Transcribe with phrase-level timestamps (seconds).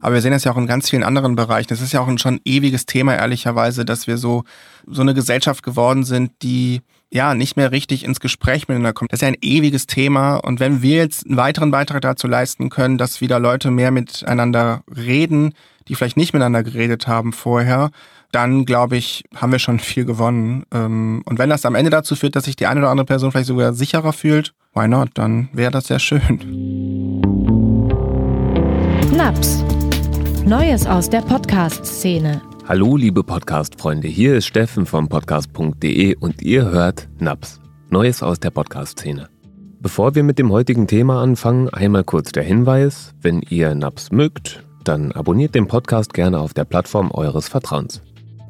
[0.00, 1.68] Aber wir sehen das ja auch in ganz vielen anderen Bereichen.
[1.68, 4.44] Das ist ja auch ein schon ewiges Thema, ehrlicherweise, dass wir so,
[4.86, 6.80] so eine Gesellschaft geworden sind, die
[7.10, 9.12] ja nicht mehr richtig ins Gespräch miteinander kommt.
[9.12, 10.36] Das ist ja ein ewiges Thema.
[10.36, 14.82] Und wenn wir jetzt einen weiteren Beitrag dazu leisten können, dass wieder Leute mehr miteinander
[14.94, 15.54] reden,
[15.88, 17.90] die vielleicht nicht miteinander geredet haben vorher,
[18.32, 20.64] dann glaube ich, haben wir schon viel gewonnen.
[20.72, 23.32] Ähm, und wenn das am Ende dazu führt, dass sich die eine oder andere Person
[23.32, 25.10] vielleicht sogar sicherer fühlt, why not?
[25.14, 27.20] Dann wäre das sehr schön.
[29.16, 29.64] Naps
[30.46, 32.40] Neues aus der Podcast-Szene.
[32.66, 37.60] Hallo, liebe Podcast-Freunde, hier ist Steffen vom Podcast.de und ihr hört Naps.
[37.90, 39.28] Neues aus der Podcast-Szene.
[39.80, 44.64] Bevor wir mit dem heutigen Thema anfangen, einmal kurz der Hinweis: Wenn ihr Naps mögt,
[44.82, 48.00] dann abonniert den Podcast gerne auf der Plattform eures Vertrauens.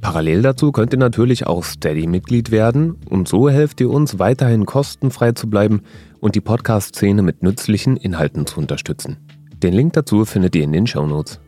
[0.00, 5.32] Parallel dazu könnt ihr natürlich auch Steady-Mitglied werden und so helft ihr uns weiterhin kostenfrei
[5.32, 5.82] zu bleiben
[6.20, 9.18] und die Podcast-Szene mit nützlichen Inhalten zu unterstützen.
[9.62, 11.40] Den Link dazu findet ihr in den Show Notes.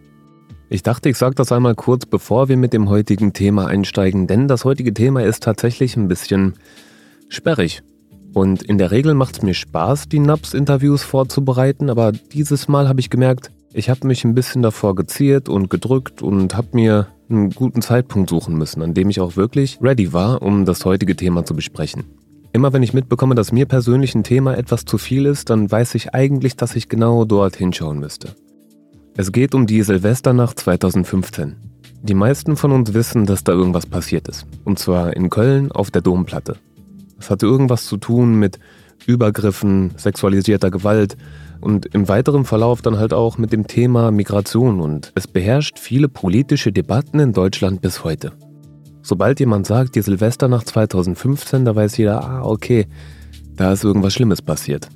[0.72, 4.48] Ich dachte, ich sage das einmal kurz, bevor wir mit dem heutigen Thema einsteigen, denn
[4.48, 6.54] das heutige Thema ist tatsächlich ein bisschen
[7.28, 7.82] sperrig.
[8.32, 13.00] Und in der Regel macht es mir Spaß, die Naps-Interviews vorzubereiten, aber dieses Mal habe
[13.00, 17.50] ich gemerkt, ich habe mich ein bisschen davor geziert und gedrückt und habe mir einen
[17.50, 21.44] guten Zeitpunkt suchen müssen, an dem ich auch wirklich ready war, um das heutige Thema
[21.44, 22.04] zu besprechen.
[22.54, 25.96] Immer wenn ich mitbekomme, dass mir persönlich ein Thema etwas zu viel ist, dann weiß
[25.96, 28.34] ich eigentlich, dass ich genau dort hinschauen müsste.
[29.14, 31.56] Es geht um die Silvesternacht 2015.
[32.02, 34.46] Die meisten von uns wissen, dass da irgendwas passiert ist.
[34.64, 36.56] Und zwar in Köln auf der Domplatte.
[37.20, 38.58] Es hatte irgendwas zu tun mit
[39.06, 41.18] Übergriffen, sexualisierter Gewalt
[41.60, 46.08] und im weiteren Verlauf dann halt auch mit dem Thema Migration und es beherrscht viele
[46.08, 48.32] politische Debatten in Deutschland bis heute.
[49.02, 52.86] Sobald jemand sagt, die Silvesternacht 2015, da weiß jeder, ah, okay,
[53.56, 54.88] da ist irgendwas Schlimmes passiert.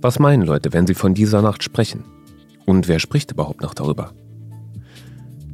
[0.00, 2.04] Was meinen Leute, wenn sie von dieser Nacht sprechen?
[2.68, 4.12] Und wer spricht überhaupt noch darüber?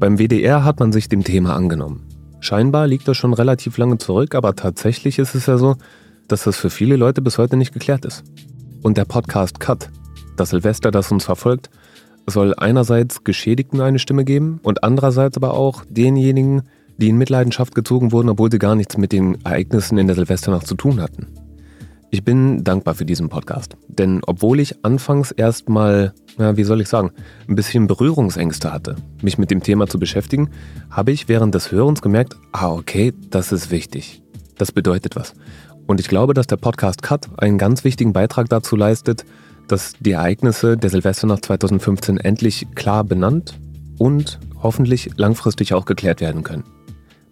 [0.01, 2.09] Beim WDR hat man sich dem Thema angenommen.
[2.41, 5.77] Scheinbar liegt das schon relativ lange zurück, aber tatsächlich ist es ja so,
[6.27, 8.25] dass das für viele Leute bis heute nicht geklärt ist.
[8.83, 9.91] Und der Podcast Cut,
[10.37, 11.71] das Silvester, das uns verfolgt,
[12.27, 16.63] soll einerseits Geschädigten eine Stimme geben und andererseits aber auch denjenigen,
[16.97, 20.67] die in Mitleidenschaft gezogen wurden, obwohl sie gar nichts mit den Ereignissen in der Silvesternacht
[20.67, 21.29] zu tun hatten.
[22.15, 26.89] Ich bin dankbar für diesen Podcast, denn obwohl ich anfangs erstmal, ja, wie soll ich
[26.89, 27.11] sagen,
[27.49, 30.51] ein bisschen Berührungsängste hatte, mich mit dem Thema zu beschäftigen,
[30.91, 34.23] habe ich während des Hörens gemerkt, ah, okay, das ist wichtig.
[34.59, 35.35] Das bedeutet was.
[35.89, 39.25] Und ich glaube, dass der Podcast Cut einen ganz wichtigen Beitrag dazu leistet,
[39.67, 43.59] dass die Ereignisse der Silvesternacht 2015 endlich klar benannt
[43.99, 46.63] und hoffentlich langfristig auch geklärt werden können.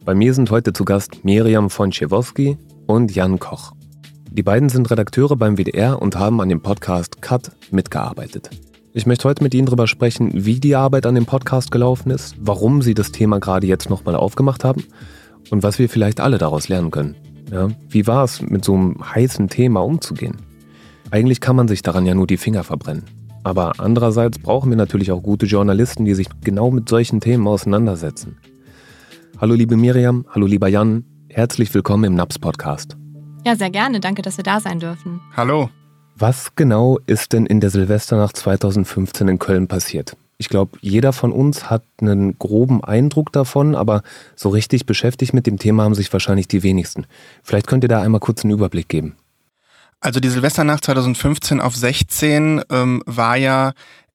[0.05, 3.75] Bei mir sind heute zu Gast Miriam von Schewowski und Jan Koch.
[4.35, 8.49] Die beiden sind Redakteure beim WDR und haben an dem Podcast Cut mitgearbeitet.
[8.95, 12.37] Ich möchte heute mit Ihnen darüber sprechen, wie die Arbeit an dem Podcast gelaufen ist,
[12.41, 14.85] warum Sie das Thema gerade jetzt nochmal aufgemacht haben
[15.51, 17.15] und was wir vielleicht alle daraus lernen können.
[17.51, 20.39] Ja, wie war es, mit so einem heißen Thema umzugehen?
[21.11, 23.05] Eigentlich kann man sich daran ja nur die Finger verbrennen.
[23.45, 28.39] Aber andererseits brauchen wir natürlich auch gute Journalisten, die sich genau mit solchen Themen auseinandersetzen.
[29.39, 32.97] Hallo liebe Miriam, hallo lieber Jan, herzlich willkommen im NAPS Podcast.
[33.45, 33.99] Ja, sehr gerne.
[33.99, 35.21] Danke, dass wir da sein dürfen.
[35.37, 35.69] Hallo.
[36.15, 40.17] Was genau ist denn in der Silvesternacht 2015 in Köln passiert?
[40.39, 44.03] Ich glaube, jeder von uns hat einen groben Eindruck davon, aber
[44.37, 47.07] so richtig beschäftigt mit dem Thema haben sich wahrscheinlich die wenigsten.
[47.43, 49.17] Vielleicht könnt ihr da einmal kurz einen Überblick geben.
[50.01, 53.73] Also die Silvesternacht 2015 auf 16 ähm, war ja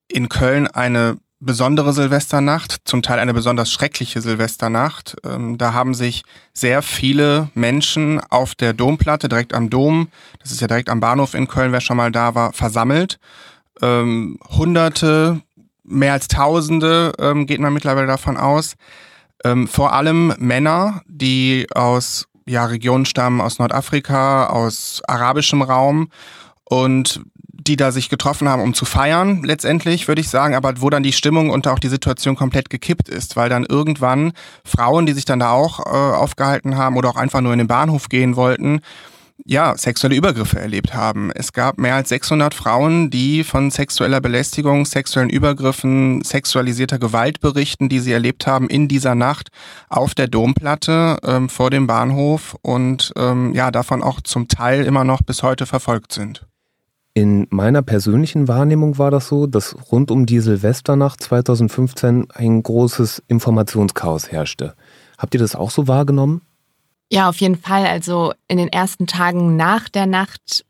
[0.08, 5.16] in Köln eine besondere Silvesternacht, zum Teil eine besonders schreckliche Silvesternacht.
[5.24, 10.10] Ähm, da haben sich sehr viele Menschen auf der Domplatte, direkt am Dom,
[10.40, 13.20] das ist ja direkt am Bahnhof in Köln, wer schon mal da war, versammelt.
[13.82, 15.42] Ähm, Hunderte,
[15.84, 18.76] mehr als Tausende ähm, geht man mittlerweile davon aus.
[19.68, 26.10] Vor allem Männer, die aus ja, Regionen stammen, aus Nordafrika, aus arabischem Raum
[26.64, 27.22] und
[27.68, 31.04] die da sich getroffen haben, um zu feiern, letztendlich, würde ich sagen, aber wo dann
[31.04, 34.34] die Stimmung und auch die Situation komplett gekippt ist, weil dann irgendwann
[34.64, 37.68] Frauen, die sich dann da auch äh, aufgehalten haben oder auch einfach nur in den
[37.68, 38.82] Bahnhof gehen wollten,
[39.46, 41.32] ja, sexuelle Übergriffe erlebt haben.
[41.32, 47.88] Es gab mehr als 600 Frauen, die von sexueller Belästigung, sexuellen Übergriffen, sexualisierter Gewalt berichten,
[47.88, 49.50] die sie erlebt haben in dieser Nacht
[49.90, 55.04] auf der Domplatte ähm, vor dem Bahnhof und ähm, ja, davon auch zum Teil immer
[55.04, 56.47] noch bis heute verfolgt sind.
[57.18, 63.24] In meiner persönlichen Wahrnehmung war das so, dass rund um die Silvesternacht 2015 ein großes
[63.28, 64.76] Informationschaos herrschte.
[65.18, 66.44] Habt ihr das auch so wahrgenommen?
[67.12, 67.88] Ja, auf jeden Fall.
[67.88, 70.64] Also in den ersten Tagen nach der Nacht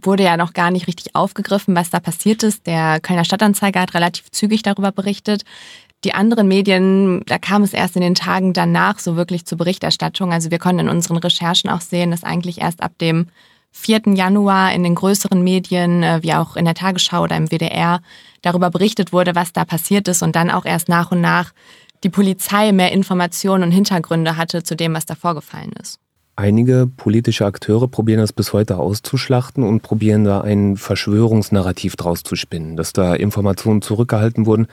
[0.00, 2.66] wurde ja noch gar nicht richtig aufgegriffen, was da passiert ist.
[2.66, 5.42] Der Kölner Stadtanzeiger hat relativ zügig darüber berichtet.
[6.04, 10.32] die anderen Medien, da kam es erst in den Tagen danach so wirklich zur Berichterstattung.
[10.32, 13.26] Also wir konnten in unseren Recherchen auch sehen, dass eigentlich erst ab dem
[13.72, 14.14] 4.
[14.14, 18.00] Januar in den größeren Medien, äh, wie auch in der Tagesschau oder im WDR,
[18.42, 21.52] darüber berichtet wurde, was da passiert ist und dann auch erst nach und nach
[22.02, 25.98] die Polizei mehr Informationen und Hintergründe hatte zu dem, was da vorgefallen ist.
[26.36, 32.34] Einige politische Akteure probieren das bis heute auszuschlachten und probieren da ein Verschwörungsnarrativ draus zu
[32.34, 34.66] spinnen, dass da Informationen zurückgehalten wurden.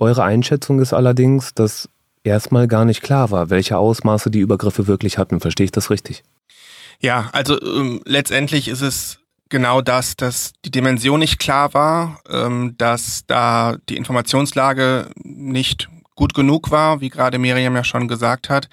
[0.00, 1.88] Eure Einschätzung ist allerdings, dass
[2.24, 5.38] erstmal gar nicht klar war, welche Ausmaße die Übergriffe wirklich hatten.
[5.38, 6.24] Verstehe ich das richtig?
[7.00, 12.74] Ja, also ähm, letztendlich ist es genau das, dass die Dimension nicht klar war, ähm,
[12.78, 18.68] dass da die Informationslage nicht gut genug war, wie gerade Miriam ja schon gesagt hat.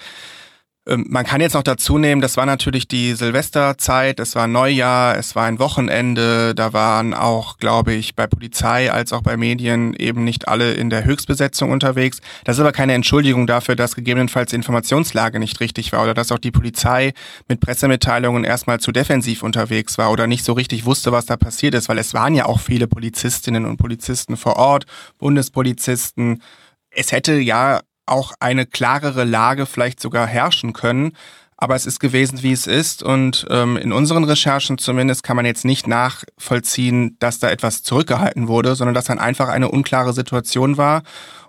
[0.86, 5.18] Ähm, man kann jetzt noch dazu nehmen, das war natürlich die Silvesterzeit, es war Neujahr,
[5.18, 9.94] es war ein Wochenende, da waren auch, glaube ich, bei Polizei als auch bei Medien
[9.94, 12.20] eben nicht alle in der Höchstbesetzung unterwegs.
[12.44, 16.34] Das ist aber keine Entschuldigung dafür, dass gegebenenfalls die Informationslage nicht richtig war oder dass
[16.34, 17.14] auch die Polizei
[17.48, 21.76] mit Pressemitteilungen erstmal zu defensiv unterwegs war oder nicht so richtig wusste, was da passiert
[21.76, 24.86] ist, weil es waren ja auch viele Polizistinnen und Polizisten vor Ort,
[25.18, 26.42] Bundespolizisten.
[26.90, 31.14] Es hätte ja auch eine klarere Lage vielleicht sogar herrschen können.
[31.58, 33.04] Aber es ist gewesen, wie es ist.
[33.04, 38.48] Und ähm, in unseren Recherchen zumindest kann man jetzt nicht nachvollziehen, dass da etwas zurückgehalten
[38.48, 41.04] wurde, sondern dass dann einfach eine unklare Situation war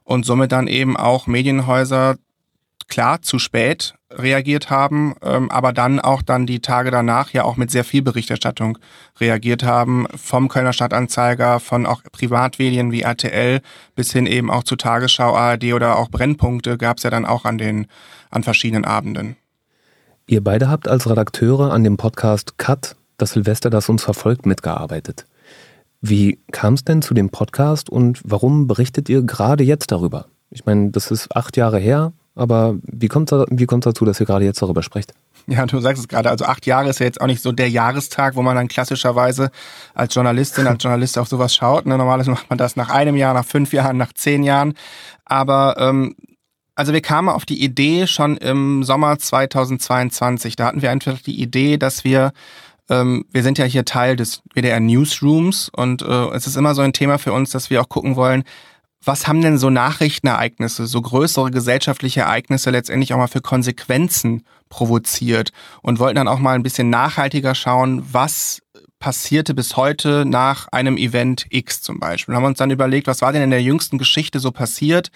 [0.04, 2.16] und somit dann eben auch Medienhäuser
[2.88, 7.56] klar zu spät reagiert haben, ähm, aber dann auch dann die Tage danach ja auch
[7.56, 8.78] mit sehr viel Berichterstattung
[9.20, 13.60] reagiert haben, vom Kölner Stadtanzeiger, von auch Privatmedien wie RTL
[13.96, 17.44] bis hin eben auch zu Tagesschau, ARD oder auch Brennpunkte gab es ja dann auch
[17.44, 17.86] an den
[18.30, 19.36] an verschiedenen Abenden.
[20.26, 25.26] Ihr beide habt als Redakteure an dem Podcast Cut, das Silvester, das uns verfolgt, mitgearbeitet.
[26.00, 30.26] Wie kam es denn zu dem Podcast und warum berichtet ihr gerade jetzt darüber?
[30.50, 34.26] Ich meine, das ist acht Jahre her, aber wie kommt es wie dazu, dass ihr
[34.26, 35.14] gerade jetzt darüber sprecht?
[35.46, 37.68] Ja, du sagst es gerade, also acht Jahre ist ja jetzt auch nicht so der
[37.68, 39.50] Jahrestag, wo man dann klassischerweise
[39.94, 41.86] als Journalistin, als Journalist auf sowas schaut.
[41.86, 41.98] Ne?
[41.98, 44.74] Normalerweise macht man das nach einem Jahr, nach fünf Jahren, nach zehn Jahren.
[45.26, 46.16] Aber ähm,
[46.74, 50.56] also wir kamen auf die Idee schon im Sommer 2022.
[50.56, 52.32] Da hatten wir einfach die Idee, dass wir
[52.90, 56.82] ähm, wir sind ja hier Teil des WDR Newsrooms und äh, es ist immer so
[56.82, 58.44] ein Thema für uns, dass wir auch gucken wollen,
[59.04, 65.50] was haben denn so Nachrichtenereignisse, so größere gesellschaftliche Ereignisse letztendlich auch mal für Konsequenzen provoziert?
[65.82, 68.60] Und wollten dann auch mal ein bisschen nachhaltiger schauen, was
[68.98, 72.32] passierte bis heute nach einem Event X zum Beispiel.
[72.32, 75.10] Wir haben uns dann überlegt, was war denn in der jüngsten Geschichte so passiert,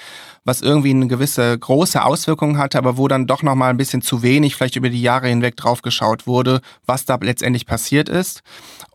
[0.45, 4.03] was irgendwie eine gewisse große Auswirkung hatte, aber wo dann doch noch mal ein bisschen
[4.03, 8.43] zu wenig vielleicht über die Jahre hinweg draufgeschaut wurde, was da letztendlich passiert ist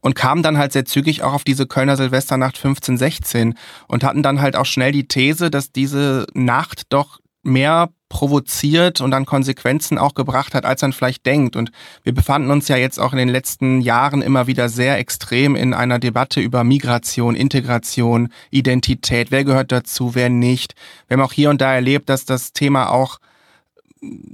[0.01, 3.56] und kamen dann halt sehr zügig auch auf diese Kölner Silvesternacht 1516
[3.88, 9.10] und hatten dann halt auch schnell die These, dass diese Nacht doch mehr provoziert und
[9.10, 11.56] dann Konsequenzen auch gebracht hat, als man vielleicht denkt.
[11.56, 11.71] Und
[12.04, 15.74] wir befanden uns ja jetzt auch in den letzten Jahren immer wieder sehr extrem in
[15.74, 19.31] einer Debatte über Migration, Integration, Identität.
[19.31, 20.75] Wer gehört dazu, wer nicht?
[21.07, 23.18] Wir haben auch hier und da erlebt, dass das Thema auch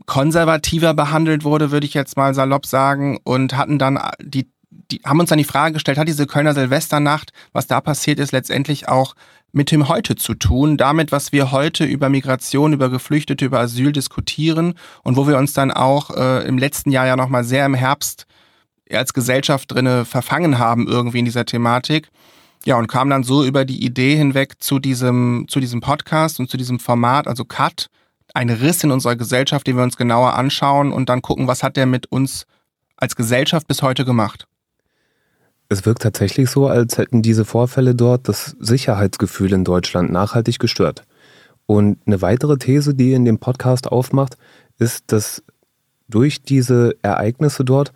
[0.05, 4.49] konservativer behandelt wurde, würde ich jetzt mal salopp sagen, und hatten dann die,
[4.91, 8.33] die haben uns dann die Frage gestellt, hat diese Kölner Silvesternacht, was da passiert ist,
[8.33, 9.15] letztendlich auch
[9.51, 13.91] mit dem Heute zu tun, damit, was wir heute über Migration, über Geflüchtete, über Asyl
[13.91, 17.73] diskutieren und wo wir uns dann auch äh, im letzten Jahr ja nochmal sehr im
[17.73, 18.25] Herbst
[18.91, 22.09] als Gesellschaft drinne verfangen haben irgendwie in dieser Thematik.
[22.65, 26.49] Ja, und kam dann so über die Idee hinweg zu diesem, zu diesem Podcast und
[26.49, 27.87] zu diesem Format, also Cut,
[28.33, 31.77] ein Riss in unserer Gesellschaft, den wir uns genauer anschauen und dann gucken, was hat
[31.77, 32.45] der mit uns
[32.97, 34.45] als Gesellschaft bis heute gemacht.
[35.71, 41.03] Es wirkt tatsächlich so, als hätten diese Vorfälle dort das Sicherheitsgefühl in Deutschland nachhaltig gestört.
[41.67, 44.35] Und eine weitere These, die in dem Podcast aufmacht,
[44.79, 45.43] ist, dass
[46.07, 47.93] durch diese Ereignisse dort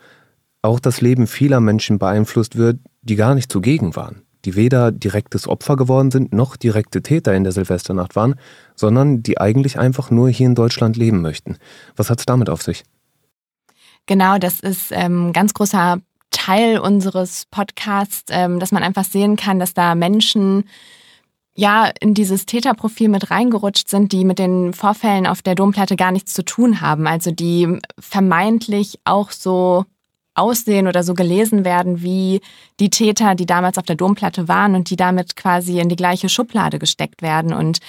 [0.61, 5.47] auch das Leben vieler Menschen beeinflusst wird, die gar nicht zugegen waren, die weder direktes
[5.47, 8.35] Opfer geworden sind, noch direkte Täter in der Silvesternacht waren,
[8.75, 11.57] sondern die eigentlich einfach nur hier in Deutschland leben möchten.
[11.95, 12.83] Was hat es damit auf sich?
[14.05, 15.97] Genau, das ist ein ähm, ganz großer
[16.33, 20.65] Teil unseres Podcasts, ähm, dass man einfach sehen kann, dass da Menschen
[21.55, 26.11] ja in dieses Täterprofil mit reingerutscht sind, die mit den Vorfällen auf der Domplatte gar
[26.11, 27.07] nichts zu tun haben.
[27.07, 29.85] Also die vermeintlich auch so
[30.35, 32.41] aussehen oder so gelesen werden wie
[32.79, 36.27] die Täter, die damals auf der Domplatte waren und die damit quasi in die gleiche
[36.27, 37.53] Schublade gesteckt werden.
[37.53, 37.79] Und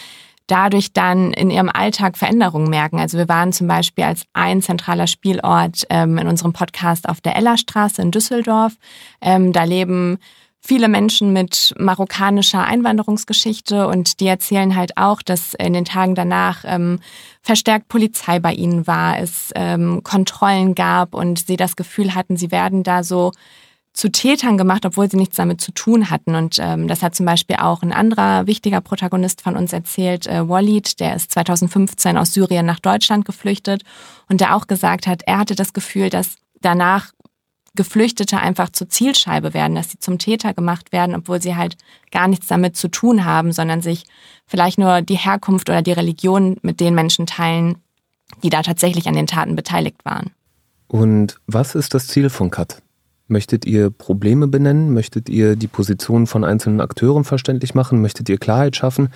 [0.46, 2.98] dadurch dann in ihrem Alltag Veränderungen merken.
[3.00, 7.36] Also wir waren zum Beispiel als ein zentraler Spielort ähm, in unserem Podcast auf der
[7.36, 8.74] Ellerstraße in Düsseldorf.
[9.20, 10.18] Ähm, da leben
[10.66, 16.64] viele Menschen mit marokkanischer Einwanderungsgeschichte und die erzählen halt auch, dass in den Tagen danach
[16.66, 17.00] ähm,
[17.42, 22.50] verstärkt Polizei bei ihnen war, es ähm, Kontrollen gab und sie das Gefühl hatten, sie
[22.50, 23.32] werden da so
[23.94, 26.34] zu Tätern gemacht, obwohl sie nichts damit zu tun hatten.
[26.34, 30.46] Und ähm, das hat zum Beispiel auch ein anderer wichtiger Protagonist von uns erzählt, äh,
[30.48, 33.84] Walid, der ist 2015 aus Syrien nach Deutschland geflüchtet
[34.28, 37.12] und der auch gesagt hat, er hatte das Gefühl, dass danach
[37.76, 41.76] Geflüchtete einfach zur Zielscheibe werden, dass sie zum Täter gemacht werden, obwohl sie halt
[42.10, 44.04] gar nichts damit zu tun haben, sondern sich
[44.46, 47.78] vielleicht nur die Herkunft oder die Religion mit den Menschen teilen,
[48.42, 50.30] die da tatsächlich an den Taten beteiligt waren.
[50.88, 52.80] Und was ist das Ziel von CAT?
[53.26, 54.92] Möchtet ihr Probleme benennen?
[54.92, 58.02] Möchtet ihr die Position von einzelnen Akteuren verständlich machen?
[58.02, 59.08] Möchtet ihr Klarheit schaffen?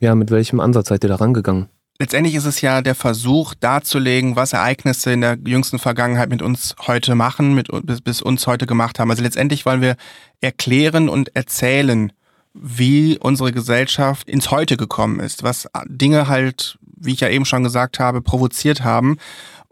[0.00, 1.68] Ja, mit welchem Ansatz seid ihr da rangegangen?
[1.98, 6.74] Letztendlich ist es ja der Versuch darzulegen, was Ereignisse in der jüngsten Vergangenheit mit uns
[6.86, 9.10] heute machen, mit, bis, bis uns heute gemacht haben.
[9.10, 9.96] Also letztendlich wollen wir
[10.40, 12.10] erklären und erzählen,
[12.54, 17.62] wie unsere Gesellschaft ins Heute gekommen ist, was Dinge halt, wie ich ja eben schon
[17.62, 19.18] gesagt habe, provoziert haben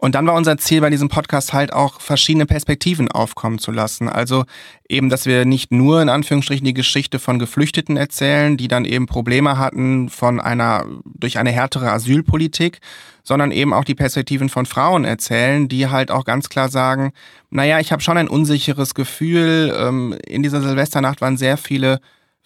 [0.01, 4.07] und dann war unser Ziel bei diesem Podcast halt auch verschiedene Perspektiven aufkommen zu lassen.
[4.07, 4.45] Also
[4.87, 9.07] eben, dass wir nicht nur in Anführungsstrichen die Geschichte von Geflüchteten erzählen, die dann eben
[9.07, 12.79] Probleme hatten von einer, durch eine härtere Asylpolitik,
[13.23, 17.11] sondern eben auch die Perspektiven von Frauen erzählen, die halt auch ganz klar sagen,
[17.49, 19.75] naja, ich habe schon ein unsicheres Gefühl.
[19.77, 21.99] Ähm, in dieser Silvesternacht waren sehr viele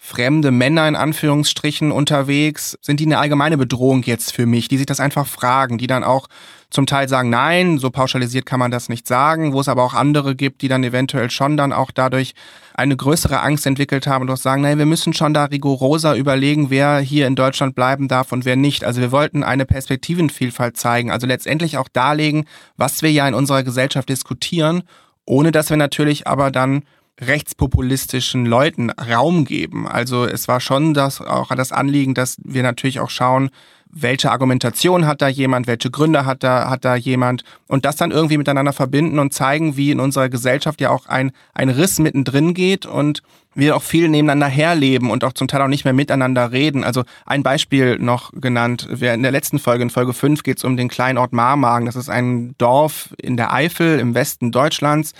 [0.06, 2.78] fremde Männer in Anführungsstrichen unterwegs?
[2.82, 6.04] Sind die eine allgemeine Bedrohung jetzt für mich, die sich das einfach fragen, die dann
[6.04, 6.26] auch
[6.68, 9.94] zum Teil sagen, nein, so pauschalisiert kann man das nicht sagen, wo es aber auch
[9.94, 12.34] andere gibt, die dann eventuell schon dann auch dadurch
[12.74, 16.68] eine größere Angst entwickelt haben und auch sagen, nein, wir müssen schon da rigoroser überlegen,
[16.68, 18.84] wer hier in Deutschland bleiben darf und wer nicht.
[18.84, 22.44] Also wir wollten eine Perspektivenvielfalt zeigen, also letztendlich auch darlegen,
[22.76, 24.82] was wir ja in unserer Gesellschaft diskutieren,
[25.24, 26.82] ohne dass wir natürlich aber dann
[27.20, 29.86] rechtspopulistischen Leuten Raum geben.
[29.86, 33.50] Also es war schon das, auch das Anliegen, dass wir natürlich auch schauen,
[33.96, 38.10] welche Argumentation hat da jemand, welche Gründe hat da, hat da jemand und das dann
[38.10, 42.54] irgendwie miteinander verbinden und zeigen, wie in unserer Gesellschaft ja auch ein, ein Riss mittendrin
[42.54, 43.22] geht und
[43.54, 46.82] wir auch viel nebeneinander herleben und auch zum Teil auch nicht mehr miteinander reden.
[46.82, 50.76] Also ein Beispiel noch genannt, in der letzten Folge, in Folge 5, geht es um
[50.76, 51.86] den kleinen Ort Marmagen.
[51.86, 55.12] Das ist ein Dorf in der Eifel im Westen Deutschlands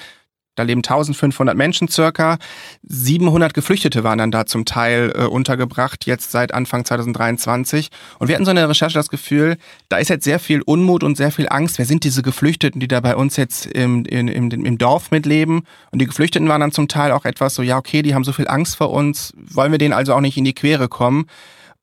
[0.54, 2.38] da leben 1500 Menschen circa.
[2.82, 7.90] 700 Geflüchtete waren dann da zum Teil äh, untergebracht, jetzt seit Anfang 2023.
[8.18, 9.56] Und wir hatten so in der Recherche das Gefühl,
[9.88, 11.78] da ist jetzt sehr viel Unmut und sehr viel Angst.
[11.78, 15.62] Wer sind diese Geflüchteten, die da bei uns jetzt im, im, im, im Dorf mitleben?
[15.90, 18.32] Und die Geflüchteten waren dann zum Teil auch etwas so, ja, okay, die haben so
[18.32, 21.26] viel Angst vor uns, wollen wir denen also auch nicht in die Quere kommen?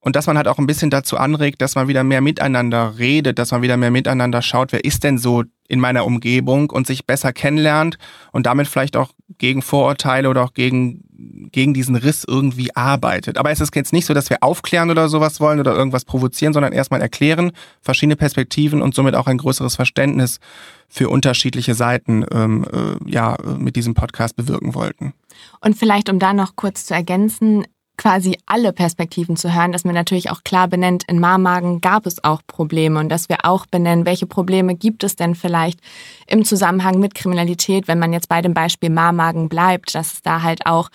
[0.04, 3.38] Und dass man halt auch ein bisschen dazu anregt, dass man wieder mehr miteinander redet,
[3.38, 7.06] dass man wieder mehr miteinander schaut, wer ist denn so in meiner Umgebung und sich
[7.06, 7.98] besser kennenlernt
[8.32, 13.38] und damit vielleicht auch gegen Vorurteile oder auch gegen, gegen diesen Riss irgendwie arbeitet.
[13.38, 16.52] Aber es ist jetzt nicht so, dass wir aufklären oder sowas wollen oder irgendwas provozieren,
[16.52, 20.40] sondern erstmal erklären, verschiedene Perspektiven und somit auch ein größeres Verständnis
[20.90, 25.14] für unterschiedliche Seiten ähm, äh, ja, mit diesem Podcast bewirken wollten.
[25.62, 27.66] Und vielleicht, um da noch kurz zu ergänzen,
[27.98, 32.24] quasi alle Perspektiven zu hören, dass man natürlich auch klar benennt, in Marmagen gab es
[32.24, 35.80] auch Probleme und dass wir auch benennen, welche Probleme gibt es denn vielleicht
[36.28, 40.42] im Zusammenhang mit Kriminalität, wenn man jetzt bei dem Beispiel Marmagen bleibt, dass es da
[40.42, 40.90] halt auch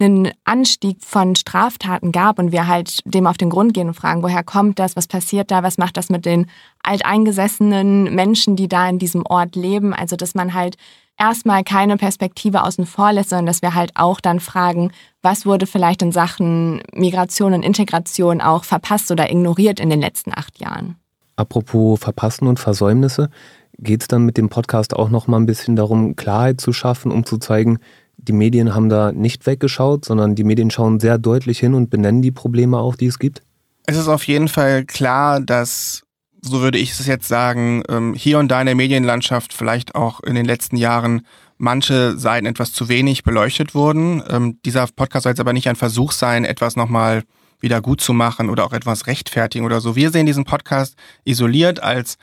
[0.00, 4.22] einen Anstieg von Straftaten gab und wir halt dem auf den Grund gehen und fragen,
[4.22, 6.46] woher kommt das, was passiert da, was macht das mit den
[6.82, 9.92] alteingesessenen Menschen, die da in diesem Ort leben.
[9.92, 10.76] Also dass man halt
[11.20, 14.90] erstmal keine Perspektive außen vor lässt, sondern dass wir halt auch dann fragen,
[15.22, 20.32] was wurde vielleicht in Sachen Migration und Integration auch verpasst oder ignoriert in den letzten
[20.34, 20.96] acht Jahren.
[21.36, 23.30] Apropos Verpassen und Versäumnisse,
[23.78, 27.12] geht es dann mit dem Podcast auch noch mal ein bisschen darum, Klarheit zu schaffen,
[27.12, 27.78] um zu zeigen,
[28.16, 32.20] die Medien haben da nicht weggeschaut, sondern die Medien schauen sehr deutlich hin und benennen
[32.20, 33.42] die Probleme auch, die es gibt?
[33.86, 36.02] Es ist auf jeden Fall klar, dass
[36.42, 40.20] so würde ich es jetzt sagen, ähm, hier und da in der Medienlandschaft vielleicht auch
[40.20, 41.26] in den letzten Jahren
[41.58, 44.22] manche Seiten etwas zu wenig beleuchtet wurden.
[44.28, 47.22] Ähm, dieser Podcast soll jetzt aber nicht ein Versuch sein, etwas nochmal
[47.60, 49.94] wieder gut zu machen oder auch etwas rechtfertigen oder so.
[49.94, 52.16] Wir sehen diesen Podcast isoliert als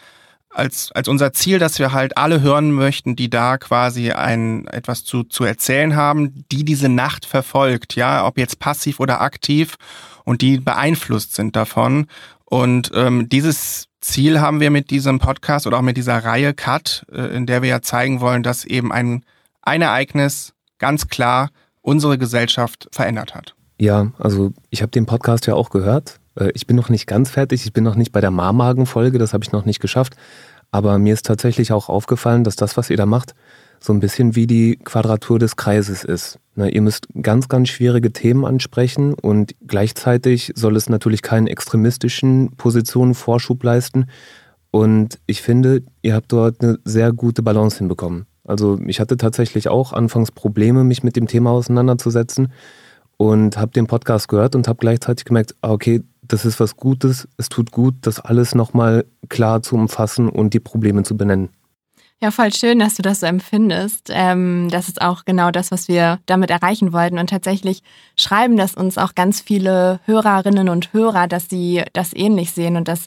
[0.50, 5.04] als, als unser Ziel, dass wir halt alle hören möchten, die da quasi ein, etwas
[5.04, 9.76] zu, zu erzählen haben, die diese Nacht verfolgt, ja, ob jetzt passiv oder aktiv
[10.24, 12.08] und die beeinflusst sind davon.
[12.46, 17.06] Und ähm, dieses Ziel haben wir mit diesem Podcast oder auch mit dieser Reihe Cut,
[17.12, 19.24] äh, in der wir ja zeigen wollen, dass eben ein,
[19.62, 21.50] ein Ereignis ganz klar
[21.82, 23.54] unsere Gesellschaft verändert hat.
[23.80, 26.20] Ja, also ich habe den Podcast ja auch gehört.
[26.40, 29.34] Äh, ich bin noch nicht ganz fertig, ich bin noch nicht bei der Marmagen-Folge, das
[29.34, 30.16] habe ich noch nicht geschafft.
[30.72, 33.36] Aber mir ist tatsächlich auch aufgefallen, dass das, was ihr da macht,
[33.80, 36.40] so ein bisschen wie die Quadratur des Kreises ist.
[36.56, 42.52] Na, ihr müsst ganz, ganz schwierige Themen ansprechen und gleichzeitig soll es natürlich keinen extremistischen
[42.58, 44.08] Positionen Vorschub leisten.
[44.72, 48.26] Und ich finde, ihr habt dort eine sehr gute Balance hinbekommen.
[48.44, 52.52] Also ich hatte tatsächlich auch anfangs Probleme, mich mit dem Thema auseinanderzusetzen
[53.18, 57.28] und habe den Podcast gehört und habe gleichzeitig gemerkt, ah, okay, das ist was Gutes,
[57.38, 61.50] es tut gut, das alles nochmal klar zu umfassen und die Probleme zu benennen.
[62.20, 64.10] Ja, voll schön, dass du das so empfindest.
[64.12, 67.20] Ähm, das ist auch genau das, was wir damit erreichen wollten.
[67.20, 67.84] Und tatsächlich
[68.20, 72.88] schreiben das uns auch ganz viele Hörerinnen und Hörer, dass sie das ähnlich sehen und
[72.88, 73.06] dass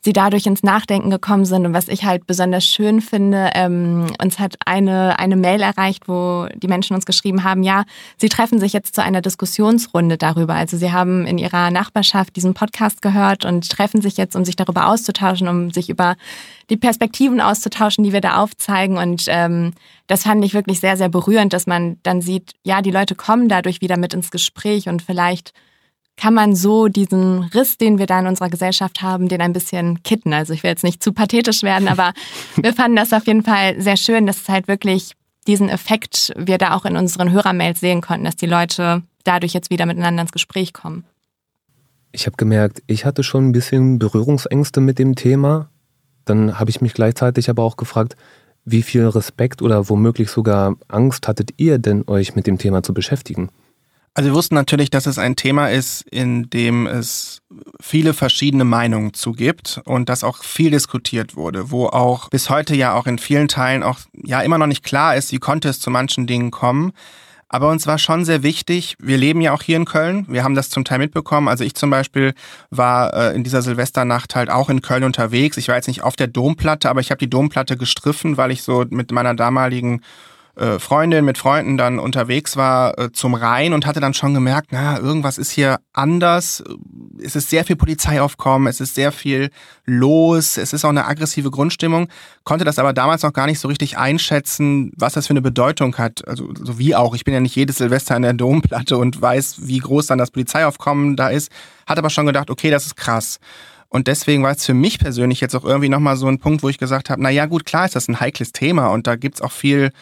[0.00, 1.66] sie dadurch ins Nachdenken gekommen sind.
[1.66, 6.46] Und was ich halt besonders schön finde, ähm, uns hat eine, eine Mail erreicht, wo
[6.54, 7.84] die Menschen uns geschrieben haben, ja,
[8.16, 10.54] sie treffen sich jetzt zu einer Diskussionsrunde darüber.
[10.54, 14.54] Also sie haben in ihrer Nachbarschaft diesen Podcast gehört und treffen sich jetzt, um sich
[14.54, 16.14] darüber auszutauschen, um sich über
[16.70, 18.98] die Perspektiven auszutauschen, die wir da aufzeigen.
[18.98, 19.72] Und ähm,
[20.06, 23.48] das fand ich wirklich sehr, sehr berührend, dass man dann sieht, ja, die Leute kommen
[23.48, 25.52] dadurch wieder mit ins Gespräch und vielleicht
[26.18, 30.02] kann man so diesen Riss, den wir da in unserer Gesellschaft haben, den ein bisschen
[30.02, 30.32] kitten.
[30.32, 32.12] Also ich will jetzt nicht zu pathetisch werden, aber
[32.56, 35.12] wir fanden das auf jeden Fall sehr schön, dass es halt wirklich
[35.46, 39.70] diesen Effekt wir da auch in unseren Hörermails sehen konnten, dass die Leute dadurch jetzt
[39.70, 41.04] wieder miteinander ins Gespräch kommen.
[42.12, 45.70] Ich habe gemerkt, ich hatte schon ein bisschen Berührungsängste mit dem Thema.
[46.24, 48.16] Dann habe ich mich gleichzeitig aber auch gefragt,
[48.64, 52.92] wie viel Respekt oder womöglich sogar Angst hattet ihr denn, euch mit dem Thema zu
[52.92, 53.50] beschäftigen?
[54.14, 57.40] Also wir wussten natürlich, dass es ein Thema ist, in dem es
[57.80, 62.74] viele verschiedene Meinungen zu gibt und dass auch viel diskutiert wurde, wo auch bis heute
[62.74, 65.78] ja auch in vielen Teilen auch ja immer noch nicht klar ist, wie konnte es
[65.78, 66.92] zu manchen Dingen kommen.
[67.50, 70.54] Aber uns war schon sehr wichtig, wir leben ja auch hier in Köln, wir haben
[70.54, 71.48] das zum Teil mitbekommen.
[71.48, 72.34] Also ich zum Beispiel
[72.70, 75.56] war äh, in dieser Silvesternacht halt auch in Köln unterwegs.
[75.56, 78.62] Ich war jetzt nicht auf der Domplatte, aber ich habe die Domplatte gestriffen, weil ich
[78.62, 80.02] so mit meiner damaligen
[80.58, 84.68] äh, Freundin mit Freunden dann unterwegs war äh, zum Rhein und hatte dann schon gemerkt,
[84.72, 86.64] na, irgendwas ist hier anders.
[87.22, 89.50] Es ist sehr viel Polizeiaufkommen, es ist sehr viel
[89.84, 92.08] los, es ist auch eine aggressive Grundstimmung,
[92.44, 95.96] konnte das aber damals noch gar nicht so richtig einschätzen, was das für eine Bedeutung
[95.96, 96.26] hat.
[96.26, 99.66] Also so wie auch, ich bin ja nicht jedes Silvester in der Domplatte und weiß,
[99.66, 101.50] wie groß dann das Polizeiaufkommen da ist,
[101.86, 103.38] hat aber schon gedacht, okay, das ist krass.
[103.90, 106.68] Und deswegen war es für mich persönlich jetzt auch irgendwie nochmal so ein Punkt, wo
[106.68, 109.40] ich gesagt habe, na ja, gut, klar ist das ein heikles Thema und da gibt's
[109.40, 109.92] auch viel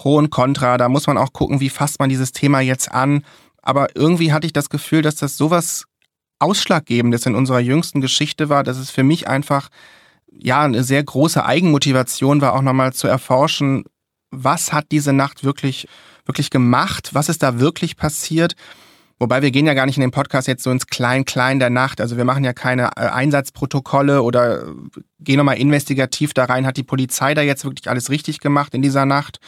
[0.00, 0.78] Pro und Contra.
[0.78, 3.22] Da muss man auch gucken, wie fasst man dieses Thema jetzt an.
[3.60, 5.84] Aber irgendwie hatte ich das Gefühl, dass das sowas
[6.38, 9.68] Ausschlaggebendes in unserer jüngsten Geschichte war, dass es für mich einfach
[10.32, 13.84] ja eine sehr große Eigenmotivation war, auch nochmal zu erforschen,
[14.30, 15.86] was hat diese Nacht wirklich,
[16.24, 18.54] wirklich gemacht, was ist da wirklich passiert
[19.20, 22.00] Wobei wir gehen ja gar nicht in den Podcast jetzt so ins Klein-Klein der Nacht.
[22.00, 24.66] Also wir machen ja keine äh, Einsatzprotokolle oder äh,
[25.20, 28.80] gehen nochmal investigativ da rein, hat die Polizei da jetzt wirklich alles richtig gemacht in
[28.80, 29.38] dieser Nacht,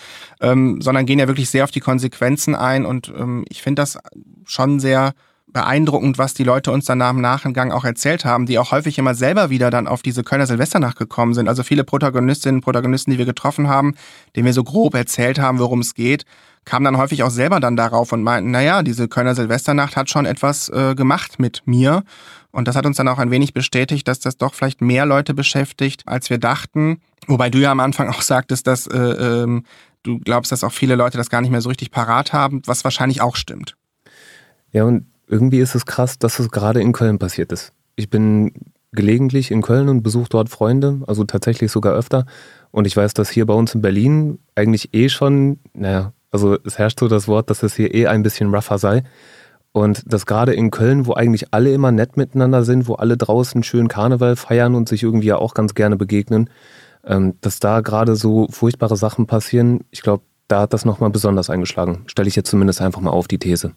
[0.42, 2.84] ähm, sondern gehen ja wirklich sehr auf die Konsequenzen ein.
[2.84, 3.98] Und ähm, ich finde das
[4.44, 5.14] schon sehr
[5.46, 8.98] beeindruckend, was die Leute uns dann nach dem Nachgang auch erzählt haben, die auch häufig
[8.98, 11.48] immer selber wieder dann auf diese Kölner Silvesternacht gekommen sind.
[11.48, 13.94] Also viele Protagonistinnen und Protagonisten, die wir getroffen haben,
[14.36, 16.24] denen wir so grob erzählt haben, worum es geht,
[16.64, 20.26] kamen dann häufig auch selber dann darauf und meinten, naja, diese Kölner Silvesternacht hat schon
[20.26, 22.04] etwas äh, gemacht mit mir.
[22.50, 25.34] Und das hat uns dann auch ein wenig bestätigt, dass das doch vielleicht mehr Leute
[25.34, 27.00] beschäftigt, als wir dachten.
[27.26, 29.64] Wobei du ja am Anfang auch sagtest, dass äh, ähm,
[30.02, 32.84] du glaubst, dass auch viele Leute das gar nicht mehr so richtig parat haben, was
[32.84, 33.76] wahrscheinlich auch stimmt.
[34.72, 37.72] Ja, und irgendwie ist es krass, dass es gerade in Köln passiert ist.
[37.96, 38.52] Ich bin
[38.92, 42.26] gelegentlich in Köln und besuche dort Freunde, also tatsächlich sogar öfter.
[42.70, 46.78] Und ich weiß, dass hier bei uns in Berlin eigentlich eh schon, naja, also es
[46.78, 49.04] herrscht so das Wort, dass es hier eh ein bisschen rougher sei.
[49.72, 53.62] Und dass gerade in Köln, wo eigentlich alle immer nett miteinander sind, wo alle draußen
[53.62, 56.50] schön Karneval feiern und sich irgendwie ja auch ganz gerne begegnen,
[57.04, 61.48] ähm, dass da gerade so furchtbare Sachen passieren, ich glaube, da hat das nochmal besonders
[61.48, 62.04] eingeschlagen.
[62.06, 63.72] Stelle ich jetzt zumindest einfach mal auf die These.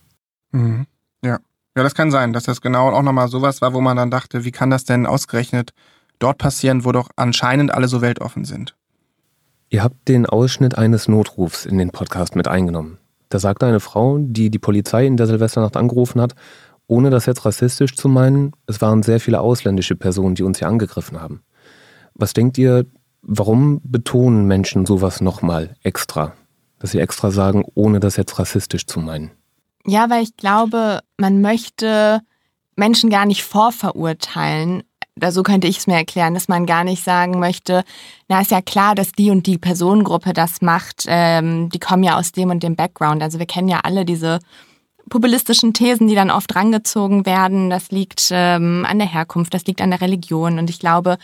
[0.51, 0.85] Mhm.
[1.23, 1.39] Ja.
[1.77, 4.45] Ja, das kann sein, dass das genau auch nochmal sowas war, wo man dann dachte,
[4.45, 5.73] wie kann das denn ausgerechnet
[6.19, 8.75] dort passieren, wo doch anscheinend alle so weltoffen sind.
[9.69, 12.99] Ihr habt den Ausschnitt eines Notrufs in den Podcast mit eingenommen.
[13.29, 16.35] Da sagte eine Frau, die die Polizei in der Silvesternacht angerufen hat,
[16.87, 20.67] ohne das jetzt rassistisch zu meinen, es waren sehr viele ausländische Personen, die uns hier
[20.67, 21.41] angegriffen haben.
[22.13, 22.85] Was denkt ihr,
[23.23, 26.33] warum betonen Menschen sowas nochmal extra?
[26.79, 29.31] Dass sie extra sagen, ohne das jetzt rassistisch zu meinen?
[29.87, 32.21] Ja, weil ich glaube, man möchte
[32.75, 34.83] Menschen gar nicht vorverurteilen.
[35.17, 37.85] Oder so könnte ich es mir erklären, dass man gar nicht sagen möchte,
[38.27, 41.05] na ist ja klar, dass die und die Personengruppe das macht.
[41.07, 43.23] Ähm, die kommen ja aus dem und dem Background.
[43.23, 44.39] Also wir kennen ja alle diese
[45.09, 47.69] populistischen Thesen, die dann oft rangezogen werden.
[47.69, 50.59] Das liegt ähm, an der Herkunft, das liegt an der Religion.
[50.59, 51.17] Und ich glaube,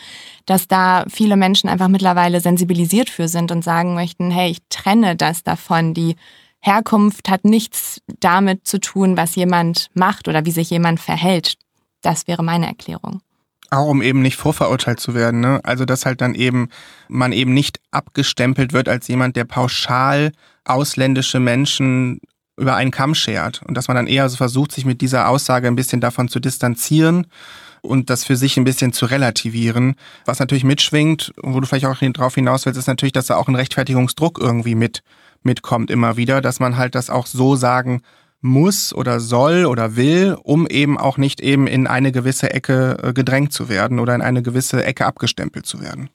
[0.46, 5.16] dass da viele Menschen einfach mittlerweile sensibilisiert für sind und sagen möchten, hey, ich trenne
[5.16, 5.92] das davon.
[5.92, 6.16] Die
[6.60, 11.56] Herkunft hat nichts damit zu tun, was jemand macht oder wie sich jemand verhält.
[12.00, 13.20] Das wäre meine Erklärung.
[13.72, 15.40] Auch um eben nicht vorverurteilt zu werden.
[15.40, 15.60] Ne?
[15.64, 16.68] Also dass halt dann eben
[17.08, 20.32] man eben nicht abgestempelt wird als jemand, der pauschal
[20.64, 22.20] ausländische Menschen
[22.58, 23.62] über einen Kamm schert.
[23.66, 26.38] Und dass man dann eher so versucht, sich mit dieser Aussage ein bisschen davon zu
[26.38, 27.26] distanzieren
[27.80, 29.94] und das für sich ein bisschen zu relativieren.
[30.26, 33.48] Was natürlich mitschwingt, wo du vielleicht auch drauf hinaus willst, ist natürlich, dass da auch
[33.48, 35.02] ein Rechtfertigungsdruck irgendwie mit,
[35.42, 38.02] mitkommt immer wieder, dass man halt das auch so sagen
[38.42, 43.12] muss oder soll oder will, um eben auch nicht eben in eine gewisse Ecke äh,
[43.12, 46.10] gedrängt zu werden oder in eine gewisse Ecke abgestempelt zu werden.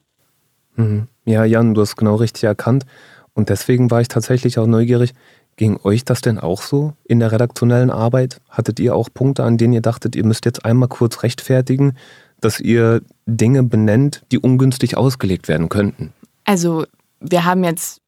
[0.76, 1.08] Mhm.
[1.24, 2.86] Ja, Jan, du hast genau richtig erkannt.
[3.34, 5.14] Und deswegen war ich tatsächlich auch neugierig,
[5.58, 8.40] Ging euch das denn auch so in der redaktionellen Arbeit?
[8.48, 11.96] Hattet ihr auch Punkte, an denen ihr dachtet, ihr müsst jetzt einmal kurz rechtfertigen,
[12.40, 16.12] dass ihr Dinge benennt, die ungünstig ausgelegt werden könnten?
[16.44, 16.86] Also
[17.18, 18.00] wir haben jetzt,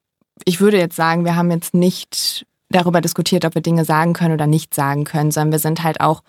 [0.44, 4.34] ich würde jetzt sagen, wir haben jetzt nicht darüber diskutiert, ob wir Dinge sagen können
[4.34, 6.22] oder nicht sagen können, sondern wir sind halt auch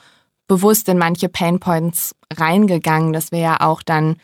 [0.47, 4.17] bewusst in manche Painpoints reingegangen, dass wir ja auch dann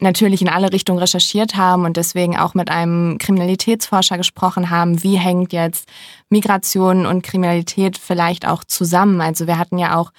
[0.00, 5.16] natürlich in alle Richtungen recherchiert haben und deswegen auch mit einem Kriminalitätsforscher gesprochen haben, wie
[5.16, 5.88] hängt jetzt
[6.28, 9.20] Migration und Kriminalität vielleicht auch zusammen.
[9.20, 10.12] Also wir hatten ja auch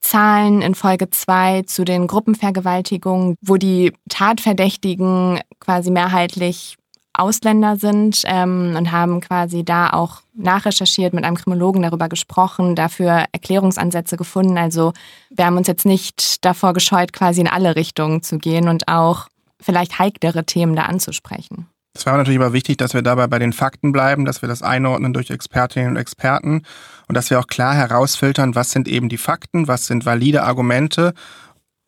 [0.00, 6.76] Zahlen in Folge 2 zu den Gruppenvergewaltigungen, wo die Tatverdächtigen quasi mehrheitlich
[7.18, 13.24] Ausländer sind ähm, und haben quasi da auch nachrecherchiert, mit einem Kriminologen darüber gesprochen, dafür
[13.32, 14.58] Erklärungsansätze gefunden.
[14.58, 14.92] Also
[15.30, 19.28] wir haben uns jetzt nicht davor gescheut, quasi in alle Richtungen zu gehen und auch
[19.60, 21.66] vielleicht heiklere Themen da anzusprechen.
[21.94, 24.62] Es war natürlich aber wichtig, dass wir dabei bei den Fakten bleiben, dass wir das
[24.62, 26.62] einordnen durch Expertinnen und Experten
[27.08, 31.14] und dass wir auch klar herausfiltern, was sind eben die Fakten, was sind valide Argumente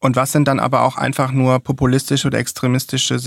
[0.00, 3.18] und was sind dann aber auch einfach nur populistische oder extremistische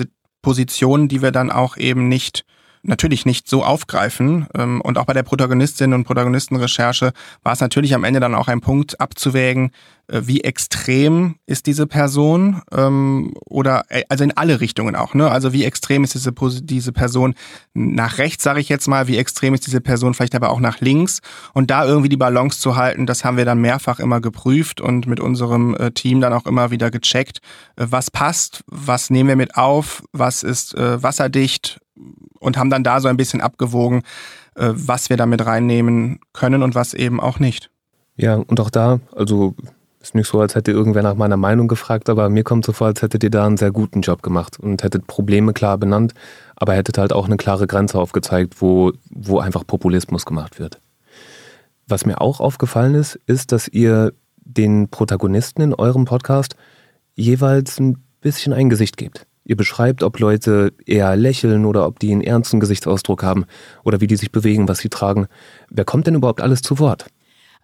[0.42, 2.46] Positionen, die wir dann auch eben nicht
[2.84, 4.48] natürlich nicht so aufgreifen.
[4.56, 8.48] Ähm, und auch bei der Protagonistinnen und Protagonistenrecherche war es natürlich am Ende dann auch
[8.48, 9.72] ein Punkt abzuwägen,
[10.14, 15.14] wie extrem ist diese Person ähm, oder äh, also in alle Richtungen auch.
[15.14, 15.30] Ne?
[15.30, 17.34] Also wie extrem ist diese, diese Person
[17.74, 20.80] nach rechts, sage ich jetzt mal, wie extrem ist diese Person vielleicht aber auch nach
[20.82, 21.22] links.
[21.54, 25.08] Und da irgendwie die Balance zu halten, das haben wir dann mehrfach immer geprüft und
[25.08, 27.40] mit unserem äh, Team dann auch immer wieder gecheckt,
[27.76, 31.80] was passt, was nehmen wir mit auf, was ist wasserdicht
[32.40, 34.02] und haben dann da so ein bisschen abgewogen,
[34.56, 37.70] äh, was wir damit reinnehmen können und was eben auch nicht.
[38.18, 39.56] Ja, und auch da, also
[40.02, 42.88] ist nicht so, als hätte irgendwer nach meiner Meinung gefragt, aber mir kommt so vor,
[42.88, 46.14] als hättet ihr da einen sehr guten Job gemacht und hättet Probleme klar benannt,
[46.56, 50.80] aber hättet halt auch eine klare Grenze aufgezeigt, wo, wo einfach Populismus gemacht wird.
[51.88, 56.56] Was mir auch aufgefallen ist, ist, dass ihr den Protagonisten in eurem Podcast
[57.16, 59.28] jeweils ein bisschen ein Gesicht gebt.
[59.44, 63.46] Ihr beschreibt, ob Leute eher lächeln oder ob die einen ernsten Gesichtsausdruck haben
[63.84, 65.28] oder wie die sich bewegen, was sie tragen.
[65.70, 67.08] Wer kommt denn überhaupt alles zu Wort?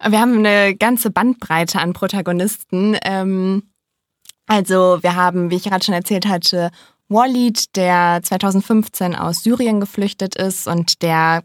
[0.06, 2.96] Wir haben eine ganze Bandbreite an Protagonisten.
[3.02, 3.64] Ähm,
[4.46, 6.70] also wir haben, wie ich gerade schon erzählt hatte,
[7.08, 11.42] Walid, der 2015 aus Syrien geflüchtet ist und der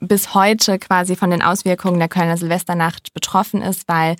[0.00, 4.16] bis heute quasi von den Auswirkungen der Kölner Silvesternacht betroffen ist, weil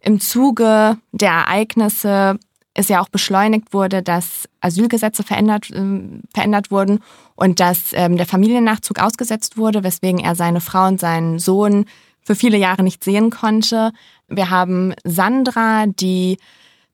[0.00, 2.38] im Zuge der Ereignisse
[2.74, 7.00] es ja auch beschleunigt wurde, dass Asylgesetze verändert, äh, verändert wurden
[7.34, 11.86] und dass ähm, der Familiennachzug ausgesetzt wurde, weswegen er seine Frau und seinen Sohn
[12.28, 13.90] für viele Jahre nicht sehen konnte.
[14.28, 16.36] Wir haben Sandra, die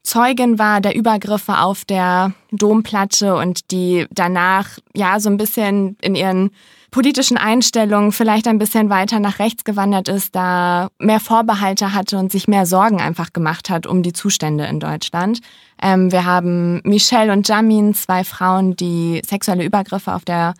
[0.05, 6.15] Zeugin war der Übergriffe auf der Domplatte und die danach ja so ein bisschen in
[6.15, 6.51] ihren
[6.93, 12.31] politischen Einstellungen vielleicht ein bisschen weiter nach rechts gewandert ist, da mehr Vorbehalte hatte und
[12.31, 15.41] sich mehr Sorgen einfach gemacht hat um die Zustände in Deutschland.
[15.83, 20.55] Ähm, wir haben Michelle und Jamin, zwei Frauen, die sexuelle Übergriffe auf der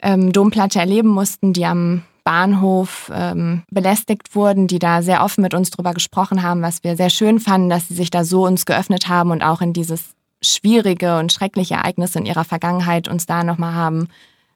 [0.00, 5.54] ähm, Domplatte erleben mussten, die am Bahnhof ähm, belästigt wurden, die da sehr offen mit
[5.54, 8.64] uns drüber gesprochen haben, was wir sehr schön fanden, dass sie sich da so uns
[8.64, 13.44] geöffnet haben und auch in dieses schwierige und schreckliche Ereignis in ihrer Vergangenheit uns da
[13.44, 14.08] nochmal haben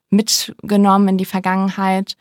[0.09, 2.15] mitgenommen in die Vergangenheit.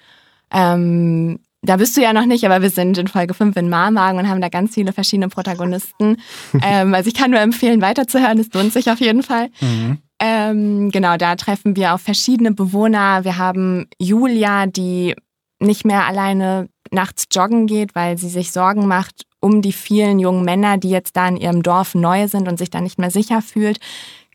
[0.50, 4.18] Ähm, da bist du ja noch nicht, aber wir sind in Folge 5 in Marmagen
[4.18, 6.18] und haben da ganz viele verschiedene Protagonisten.
[6.62, 8.38] ähm, also ich kann nur empfehlen, weiterzuhören.
[8.38, 9.48] Es lohnt sich auf jeden Fall.
[9.60, 9.98] Mhm.
[10.18, 13.24] Ähm, genau, da treffen wir auf verschiedene Bewohner.
[13.24, 15.14] Wir haben Julia, die
[15.58, 20.44] nicht mehr alleine nachts joggen geht, weil sie sich Sorgen macht um die vielen jungen
[20.44, 23.42] Männer, die jetzt da in ihrem Dorf neu sind und sich da nicht mehr sicher
[23.42, 23.78] fühlt.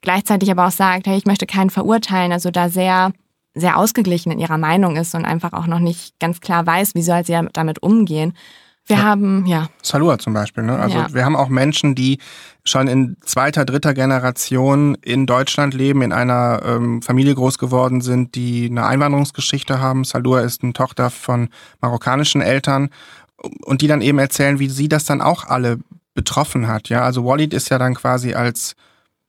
[0.02, 2.32] Gleichzeitig aber auch sagt, hey, ich möchte keinen verurteilen.
[2.32, 3.12] Also da sehr
[3.54, 7.02] sehr ausgeglichen in ihrer Meinung ist und einfach auch noch nicht ganz klar weiß, wie
[7.02, 8.34] soll sie damit umgehen.
[8.88, 9.04] Wir ja.
[9.04, 9.68] haben, ja.
[9.82, 10.64] Salua zum Beispiel.
[10.64, 10.78] Ne?
[10.78, 11.14] Also ja.
[11.14, 12.18] wir haben auch Menschen, die
[12.64, 18.36] schon in zweiter, dritter Generation in Deutschland leben, in einer ähm, Familie groß geworden sind,
[18.36, 20.04] die eine Einwanderungsgeschichte haben.
[20.04, 22.90] Salua ist eine Tochter von marokkanischen Eltern
[23.64, 25.80] und die dann eben erzählen, wie sie das dann auch alle
[26.14, 26.90] betroffen hat.
[26.90, 28.76] Ja, also Walid ist ja dann quasi als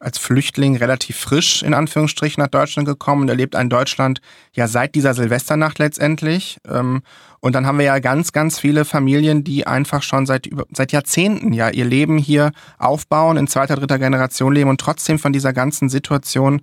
[0.02, 4.20] als Flüchtling relativ frisch in Anführungsstrichen nach Deutschland gekommen und erlebt ein Deutschland
[4.52, 6.58] ja seit dieser Silvesternacht letztendlich.
[6.68, 7.02] Ähm,
[7.40, 11.52] und dann haben wir ja ganz, ganz viele Familien, die einfach schon seit seit Jahrzehnten
[11.52, 15.88] ja ihr Leben hier aufbauen, in zweiter, dritter Generation leben und trotzdem von dieser ganzen
[15.88, 16.62] Situation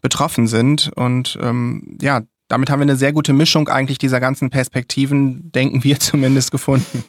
[0.00, 0.90] betroffen sind.
[0.94, 5.84] Und ähm, ja, damit haben wir eine sehr gute Mischung eigentlich dieser ganzen Perspektiven, denken
[5.84, 7.04] wir zumindest, gefunden.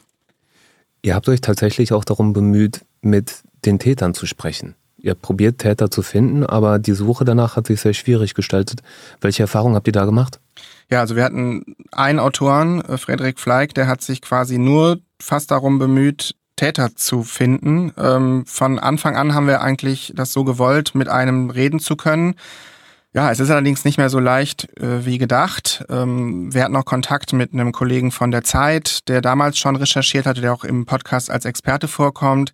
[1.02, 4.74] Ihr habt euch tatsächlich auch darum bemüht, mit den Tätern zu sprechen.
[5.02, 8.82] Ihr probiert, Täter zu finden, aber die Suche danach hat sich sehr schwierig gestaltet.
[9.20, 10.40] Welche Erfahrungen habt ihr da gemacht?
[10.90, 15.50] Ja, also wir hatten einen Autoren, äh, Frederik Fleig, der hat sich quasi nur fast
[15.50, 17.92] darum bemüht, Täter zu finden.
[17.96, 22.34] Ähm, von Anfang an haben wir eigentlich das so gewollt, mit einem reden zu können.
[23.12, 25.84] Ja, es ist allerdings nicht mehr so leicht äh, wie gedacht.
[25.88, 30.26] Ähm, wir hatten auch Kontakt mit einem Kollegen von der Zeit, der damals schon recherchiert
[30.26, 32.52] hatte, der auch im Podcast als Experte vorkommt,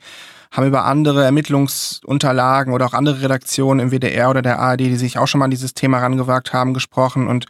[0.51, 5.19] haben über andere Ermittlungsunterlagen oder auch andere Redaktionen im WDR oder der ARD, die sich
[5.19, 7.47] auch schon mal an dieses Thema rangewagt haben, gesprochen und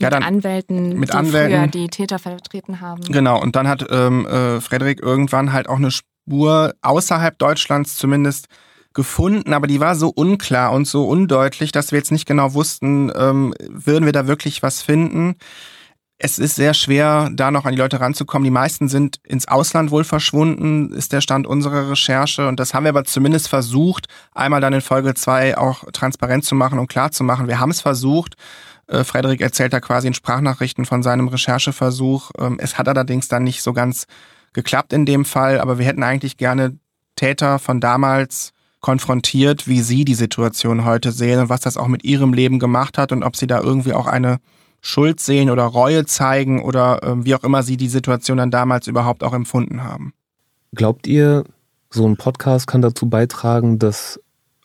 [0.00, 3.02] ja, dann, Anwälten, mit die Anwälten, früher die Täter vertreten haben.
[3.02, 8.46] Genau, und dann hat ähm, äh, Frederik irgendwann halt auch eine Spur außerhalb Deutschlands zumindest
[8.94, 13.12] gefunden, aber die war so unklar und so undeutlich, dass wir jetzt nicht genau wussten,
[13.14, 15.36] ähm, würden wir da wirklich was finden.
[16.20, 18.42] Es ist sehr schwer, da noch an die Leute ranzukommen.
[18.42, 22.48] Die meisten sind ins Ausland wohl verschwunden, ist der Stand unserer Recherche.
[22.48, 26.56] Und das haben wir aber zumindest versucht, einmal dann in Folge zwei auch transparent zu
[26.56, 27.46] machen und klar zu machen.
[27.46, 28.34] Wir haben es versucht.
[28.88, 32.32] Äh, Frederik erzählt da quasi in Sprachnachrichten von seinem Rechercheversuch.
[32.36, 34.06] Ähm, es hat allerdings dann nicht so ganz
[34.54, 36.78] geklappt in dem Fall, aber wir hätten eigentlich gerne
[37.14, 42.02] Täter von damals konfrontiert, wie Sie die Situation heute sehen und was das auch mit
[42.02, 44.38] Ihrem Leben gemacht hat und ob Sie da irgendwie auch eine
[44.88, 48.86] Schuld sehen oder Reue zeigen oder äh, wie auch immer Sie die Situation dann damals
[48.86, 50.14] überhaupt auch empfunden haben.
[50.74, 51.44] Glaubt ihr,
[51.90, 54.18] so ein Podcast kann dazu beitragen, das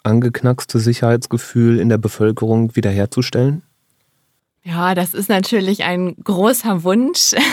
[0.03, 3.63] angeknackste Sicherheitsgefühl in der Bevölkerung wiederherzustellen?
[4.63, 7.36] Ja, das ist natürlich ein großer Wunsch.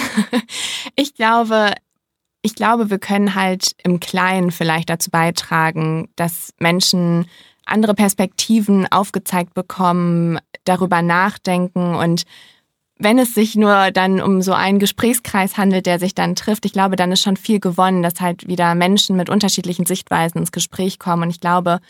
[0.97, 1.73] Ich glaube,
[2.43, 7.27] ich glaube, wir können halt im Kleinen vielleicht dazu beitragen, dass Menschen
[7.65, 12.25] andere Perspektiven aufgezeigt bekommen, darüber nachdenken und
[13.01, 16.73] wenn es sich nur dann um so einen Gesprächskreis handelt, der sich dann trifft, ich
[16.73, 20.99] glaube, dann ist schon viel gewonnen, dass halt wieder Menschen mit unterschiedlichen Sichtweisen ins Gespräch
[20.99, 21.25] kommen.
[21.25, 21.81] Und ich glaube,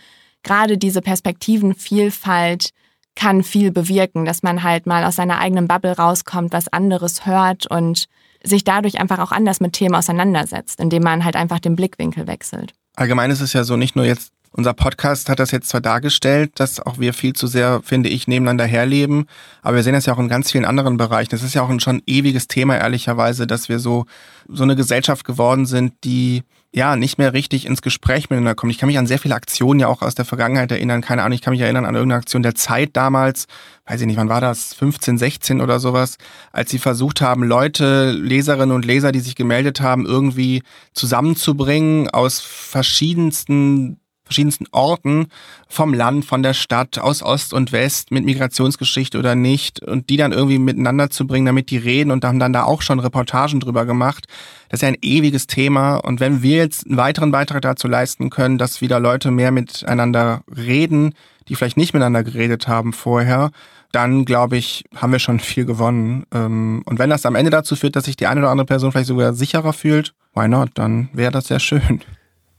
[0.44, 2.70] gerade diese Perspektivenvielfalt
[3.16, 7.66] kann viel bewirken, dass man halt mal aus seiner eigenen Bubble rauskommt, was anderes hört
[7.66, 8.06] und
[8.42, 12.72] sich dadurch einfach auch anders mit Themen auseinandersetzt, indem man halt einfach den Blickwinkel wechselt.
[12.94, 16.52] Allgemein ist es ja so, nicht nur jetzt unser Podcast hat das jetzt zwar dargestellt,
[16.56, 19.26] dass auch wir viel zu sehr, finde ich, nebeneinander herleben,
[19.62, 21.30] aber wir sehen das ja auch in ganz vielen anderen Bereichen.
[21.30, 24.06] Das ist ja auch ein schon ewiges Thema, ehrlicherweise, dass wir so,
[24.48, 28.72] so eine Gesellschaft geworden sind, die ja nicht mehr richtig ins Gespräch miteinander kommt.
[28.72, 31.00] Ich kann mich an sehr viele Aktionen ja auch aus der Vergangenheit erinnern.
[31.00, 33.46] Keine Ahnung, ich kann mich erinnern an irgendeine Aktion der Zeit damals,
[33.86, 36.16] weiß ich nicht, wann war das, 15, 16 oder sowas,
[36.52, 42.40] als sie versucht haben, Leute, Leserinnen und Leser, die sich gemeldet haben, irgendwie zusammenzubringen aus
[42.40, 43.99] verschiedensten
[44.30, 45.26] verschiedensten Orten
[45.68, 50.16] vom Land, von der Stadt, aus Ost und West, mit Migrationsgeschichte oder nicht, und die
[50.16, 53.58] dann irgendwie miteinander zu bringen, damit die reden und haben dann da auch schon Reportagen
[53.58, 54.26] drüber gemacht.
[54.68, 55.96] Das ist ja ein ewiges Thema.
[55.96, 60.42] Und wenn wir jetzt einen weiteren Beitrag dazu leisten können, dass wieder Leute mehr miteinander
[60.56, 61.14] reden,
[61.48, 63.50] die vielleicht nicht miteinander geredet haben vorher,
[63.90, 66.24] dann glaube ich, haben wir schon viel gewonnen.
[66.32, 68.92] Ähm, und wenn das am Ende dazu führt, dass sich die eine oder andere Person
[68.92, 70.70] vielleicht sogar sicherer fühlt, why not?
[70.74, 72.00] Dann wäre das sehr schön.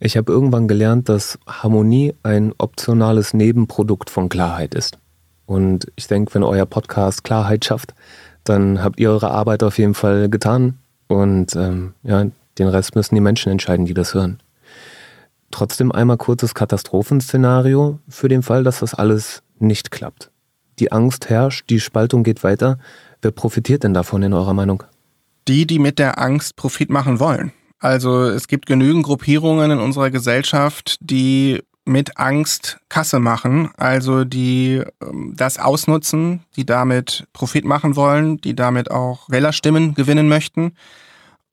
[0.03, 4.97] Ich habe irgendwann gelernt, dass Harmonie ein optionales Nebenprodukt von Klarheit ist.
[5.45, 7.93] Und ich denke, wenn euer Podcast Klarheit schafft,
[8.43, 10.79] dann habt ihr eure Arbeit auf jeden Fall getan.
[11.07, 12.25] Und ähm, ja,
[12.57, 14.39] den Rest müssen die Menschen entscheiden, die das hören.
[15.51, 20.31] Trotzdem einmal kurzes Katastrophenszenario für den Fall, dass das alles nicht klappt.
[20.79, 22.79] Die Angst herrscht, die Spaltung geht weiter.
[23.21, 24.81] Wer profitiert denn davon in eurer Meinung?
[25.47, 27.51] Die, die mit der Angst Profit machen wollen.
[27.81, 34.83] Also es gibt genügend Gruppierungen in unserer Gesellschaft, die mit Angst Kasse machen, also die
[35.01, 40.73] ähm, das ausnutzen, die damit Profit machen wollen, die damit auch Wählerstimmen gewinnen möchten.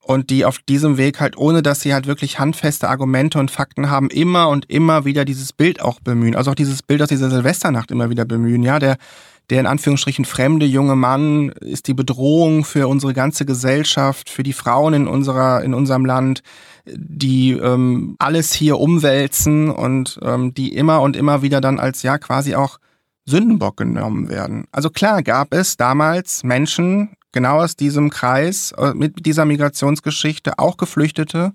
[0.08, 3.90] und die auf diesem Weg halt, ohne dass sie halt wirklich handfeste Argumente und Fakten
[3.90, 6.34] haben, immer und immer wieder dieses Bild auch bemühen.
[6.34, 8.62] Also auch dieses Bild aus dieser Silvesternacht immer wieder bemühen.
[8.62, 8.96] Ja, der,
[9.50, 14.52] der in Anführungsstrichen fremde junge Mann ist die Bedrohung für unsere ganze Gesellschaft, für die
[14.52, 16.42] Frauen in unserer, in unserem Land,
[16.86, 22.18] die ähm, alles hier umwälzen und ähm, die immer und immer wieder dann als ja
[22.18, 22.78] quasi auch
[23.24, 24.66] Sündenbock genommen werden.
[24.72, 30.76] Also klar gab es damals Menschen, genau aus diesem Kreis, äh, mit dieser Migrationsgeschichte, auch
[30.76, 31.52] Geflüchtete,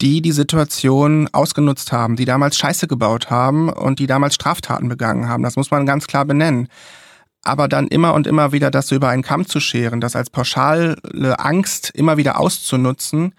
[0.00, 5.28] die die Situation ausgenutzt haben, die damals Scheiße gebaut haben und die damals Straftaten begangen
[5.28, 5.42] haben.
[5.42, 6.68] Das muss man ganz klar benennen.
[7.44, 10.96] Aber dann immer und immer wieder das über einen Kamm zu scheren, das als pauschale
[11.38, 13.34] Angst immer wieder auszunutzen,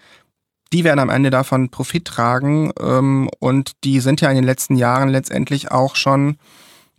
[0.72, 2.72] die werden am Ende davon Profit tragen.
[2.80, 6.36] Ähm, und die sind ja in den letzten Jahren letztendlich auch schon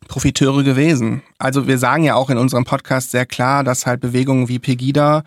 [0.07, 1.21] Profiteure gewesen.
[1.37, 5.23] Also wir sagen ja auch in unserem Podcast sehr klar, dass halt Bewegungen wie Pegida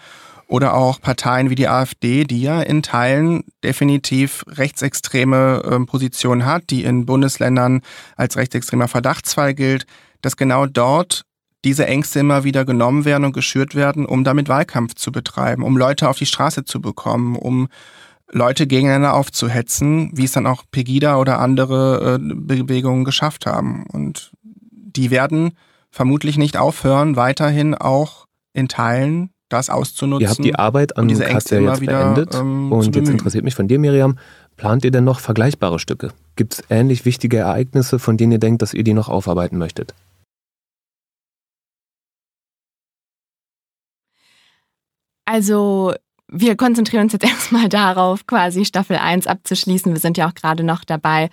[0.46, 6.70] oder auch Parteien wie die AfD, die ja in Teilen definitiv rechtsextreme äh, Positionen hat,
[6.70, 7.82] die in Bundesländern
[8.16, 9.86] als rechtsextremer Verdachtsfall gilt,
[10.22, 11.24] dass genau dort
[11.64, 15.76] diese Ängste immer wieder genommen werden und geschürt werden, um damit Wahlkampf zu betreiben, um
[15.76, 17.68] Leute auf die Straße zu bekommen, um
[18.32, 23.84] Leute gegeneinander aufzuhetzen, wie es dann auch Pegida oder andere äh, Bewegungen geschafft haben.
[23.92, 25.52] Und die werden
[25.90, 30.22] vermutlich nicht aufhören, weiterhin auch in Teilen das auszunutzen.
[30.22, 32.34] Ihr habt die Arbeit an diese Ängste ja jetzt wieder, beendet.
[32.34, 34.16] Ähm, und jetzt interessiert mich von dir, Miriam,
[34.56, 36.12] plant ihr denn noch vergleichbare Stücke?
[36.36, 39.94] Gibt es ähnlich wichtige Ereignisse, von denen ihr denkt, dass ihr die noch aufarbeiten möchtet?
[45.30, 45.94] Also
[46.26, 49.92] wir konzentrieren uns jetzt erstmal darauf, quasi Staffel 1 abzuschließen.
[49.92, 51.30] Wir sind ja auch gerade noch dabei,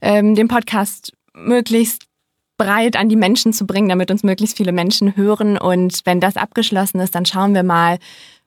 [0.00, 2.06] ähm, den Podcast möglichst
[2.56, 5.58] breit an die Menschen zu bringen, damit uns möglichst viele Menschen hören.
[5.58, 7.98] Und wenn das abgeschlossen ist, dann schauen wir mal,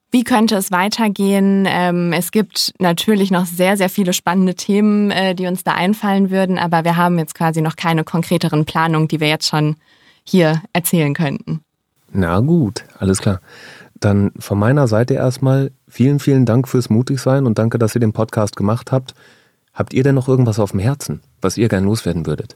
[0.10, 1.68] wie könnte es weitergehen?
[1.70, 6.32] Ähm, es gibt natürlich noch sehr, sehr viele spannende Themen, äh, die uns da einfallen
[6.32, 9.76] würden, aber wir haben jetzt quasi noch keine konkreteren Planungen, die wir jetzt schon
[10.24, 11.62] hier erzählen könnten.
[12.12, 13.42] Na gut, alles klar.
[14.00, 18.14] Dann von meiner Seite erstmal vielen, vielen Dank fürs Mutigsein und danke, dass ihr den
[18.14, 19.14] Podcast gemacht habt.
[19.74, 22.56] Habt ihr denn noch irgendwas auf dem Herzen, was ihr gern loswerden würdet?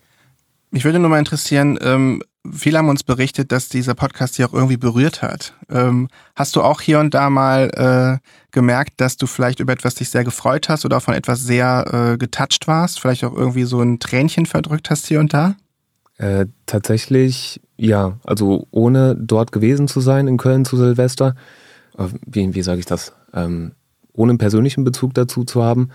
[0.71, 4.53] Mich würde nur mal interessieren, ähm, viele haben uns berichtet, dass dieser Podcast dich auch
[4.53, 5.53] irgendwie berührt hat.
[5.69, 9.95] Ähm, hast du auch hier und da mal äh, gemerkt, dass du vielleicht über etwas
[9.95, 12.99] dich sehr gefreut hast oder von etwas sehr äh, getoucht warst?
[12.99, 15.55] Vielleicht auch irgendwie so ein Tränchen verdrückt hast hier und da?
[16.21, 18.19] Äh, tatsächlich ja.
[18.23, 21.33] Also ohne dort gewesen zu sein in Köln zu Silvester,
[21.97, 23.71] äh, wie, wie sage ich das, ähm,
[24.13, 25.89] ohne einen persönlichen Bezug dazu zu haben,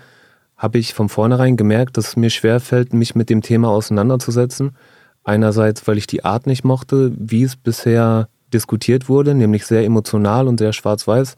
[0.57, 4.75] habe ich von vornherein gemerkt, dass es mir schwerfällt, mich mit dem Thema auseinanderzusetzen.
[5.23, 10.47] Einerseits, weil ich die Art nicht mochte, wie es bisher diskutiert wurde, nämlich sehr emotional
[10.49, 11.37] und sehr schwarz-weiß.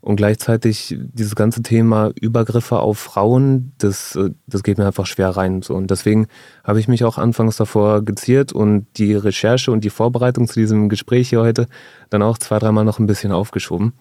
[0.00, 5.30] Und gleichzeitig dieses ganze Thema Übergriffe auf Frauen, das, äh, das geht mir einfach schwer
[5.30, 5.62] rein.
[5.62, 5.74] So.
[5.74, 6.26] Und deswegen
[6.64, 10.88] habe ich mich auch anfangs davor geziert und die Recherche und die Vorbereitung zu diesem
[10.88, 11.66] Gespräch hier heute
[12.10, 13.94] dann auch zwei, dreimal noch ein bisschen aufgeschoben.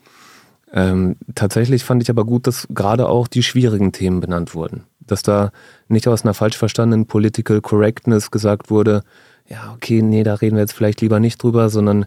[0.74, 4.84] Ähm, tatsächlich fand ich aber gut, dass gerade auch die schwierigen Themen benannt wurden.
[5.00, 5.52] Dass da
[5.88, 9.04] nicht aus einer falsch verstandenen Political Correctness gesagt wurde,
[9.48, 12.06] ja, okay, nee, da reden wir jetzt vielleicht lieber nicht drüber, sondern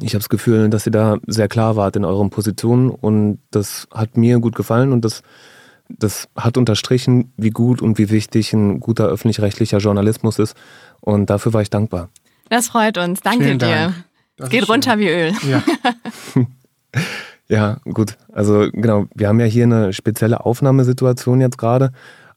[0.00, 3.88] ich habe das Gefühl, dass ihr da sehr klar wart in euren Positionen und das
[3.92, 5.22] hat mir gut gefallen und das,
[5.88, 10.56] das hat unterstrichen, wie gut und wie wichtig ein guter öffentlich-rechtlicher Journalismus ist
[11.00, 12.08] und dafür war ich dankbar.
[12.48, 13.20] Das freut uns.
[13.20, 13.94] Danke Vielen dir.
[14.36, 15.32] Es geht runter wie Öl.
[15.48, 15.62] Ja.
[17.52, 18.16] Ja, gut.
[18.32, 21.92] Also genau, wir haben ja hier eine spezielle Aufnahmesituation jetzt gerade.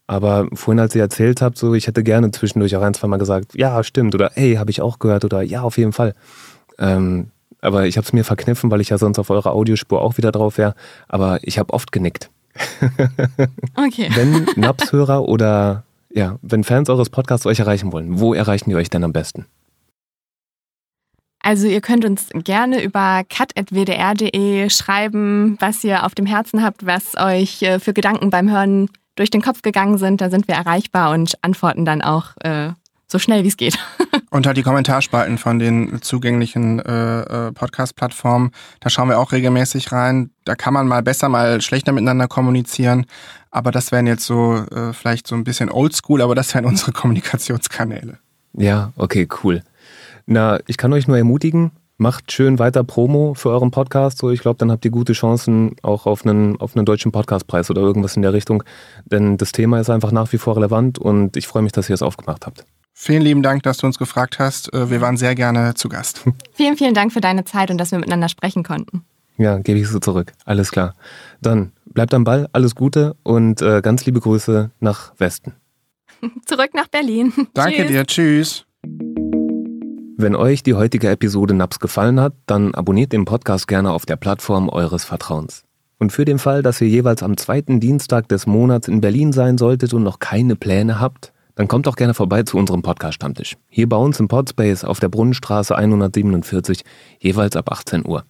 [0.06, 3.16] Aber vorhin, als ihr erzählt habt, so, ich hätte gerne zwischendurch auch ein, zwei Mal
[3.16, 6.14] gesagt, ja, stimmt, oder hey, habe ich auch gehört, oder ja, auf jeden Fall.
[6.78, 7.30] Ähm,
[7.66, 10.30] aber ich habe es mir verkniffen, weil ich ja sonst auf eurer Audiospur auch wieder
[10.30, 10.74] drauf wäre.
[11.08, 12.30] Aber ich habe oft genickt.
[13.74, 14.08] okay.
[14.14, 18.88] Wenn Naps-Hörer oder ja, wenn Fans eures Podcasts euch erreichen wollen, wo erreichen die euch
[18.88, 19.46] denn am besten?
[21.40, 27.16] Also ihr könnt uns gerne über cut.wdr.de schreiben, was ihr auf dem Herzen habt, was
[27.16, 30.20] euch äh, für Gedanken beim Hören durch den Kopf gegangen sind.
[30.20, 32.70] Da sind wir erreichbar und antworten dann auch äh,
[33.08, 33.78] so schnell wie es geht.
[34.30, 40.30] Unter die Kommentarspalten von den zugänglichen äh, äh, Podcast-Plattformen, da schauen wir auch regelmäßig rein.
[40.44, 43.06] Da kann man mal besser, mal schlechter miteinander kommunizieren.
[43.50, 46.92] Aber das wären jetzt so äh, vielleicht so ein bisschen oldschool, aber das wären unsere
[46.92, 48.18] Kommunikationskanäle.
[48.54, 49.62] Ja, okay, cool.
[50.26, 54.18] Na, ich kann euch nur ermutigen, macht schön weiter Promo für euren Podcast.
[54.18, 57.70] So, ich glaube, dann habt ihr gute Chancen auch auf einen, auf einen deutschen Podcastpreis
[57.70, 58.64] oder irgendwas in der Richtung.
[59.04, 61.94] Denn das Thema ist einfach nach wie vor relevant und ich freue mich, dass ihr
[61.94, 62.64] es aufgemacht habt.
[62.98, 64.72] Vielen lieben Dank, dass du uns gefragt hast.
[64.72, 66.24] Äh, wir waren sehr gerne zu Gast.
[66.54, 69.04] Vielen, vielen Dank für deine Zeit und dass wir miteinander sprechen konnten.
[69.36, 70.32] Ja, gebe ich so zurück.
[70.46, 70.94] Alles klar.
[71.42, 75.52] Dann bleibt am Ball, alles Gute und äh, ganz liebe Grüße nach Westen.
[76.46, 77.34] Zurück nach Berlin.
[77.52, 77.88] Danke Tschüss.
[77.88, 78.66] dir, tschüss.
[80.16, 84.16] Wenn euch die heutige Episode Naps gefallen hat, dann abonniert den Podcast gerne auf der
[84.16, 85.64] Plattform eures Vertrauens.
[85.98, 89.58] Und für den Fall, dass ihr jeweils am zweiten Dienstag des Monats in Berlin sein
[89.58, 93.56] solltet und noch keine Pläne habt, dann kommt doch gerne vorbei zu unserem Podcast-Stammtisch.
[93.68, 96.84] Hier bei uns im Podspace auf der Brunnenstraße 147,
[97.18, 98.24] jeweils ab 18 Uhr.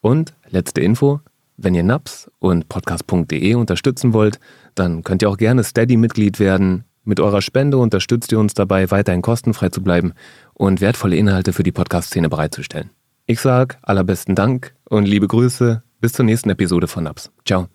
[0.00, 1.20] Und letzte Info,
[1.56, 4.38] wenn ihr Naps und podcast.de unterstützen wollt,
[4.74, 6.84] dann könnt ihr auch gerne Steady-Mitglied werden.
[7.04, 10.12] Mit eurer Spende unterstützt ihr uns dabei, weiterhin kostenfrei zu bleiben
[10.54, 12.90] und wertvolle Inhalte für die Podcast-Szene bereitzustellen.
[13.26, 15.82] Ich sag allerbesten Dank und liebe Grüße.
[16.00, 17.30] Bis zur nächsten Episode von Naps.
[17.46, 17.68] Ciao.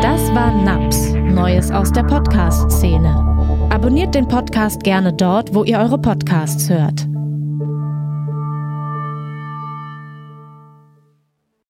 [0.00, 3.31] Das war NAPS, Neues aus der Podcast-Szene.
[3.72, 7.06] Abonniert den Podcast gerne dort, wo ihr eure Podcasts hört.